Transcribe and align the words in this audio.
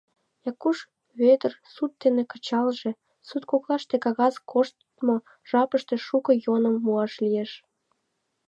—Якуш 0.51 0.77
Вӧдыр 1.19 1.53
суд 1.73 1.91
дене 2.03 2.23
кычалже, 2.31 2.91
суд 3.27 3.43
коклаште 3.51 3.95
кагаз 4.05 4.35
коштмо 4.51 5.15
жапыште 5.49 5.95
шуко 6.07 6.31
йӧным 6.43 6.75
муаш 6.85 7.13
лиеш. 7.23 7.51